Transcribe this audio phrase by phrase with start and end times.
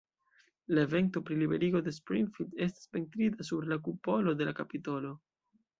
[0.77, 5.19] La evento pri liberigo de Springfield estas pentrita sur la kupolo de la kapitolo.